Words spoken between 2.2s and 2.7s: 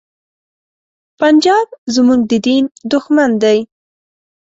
د دین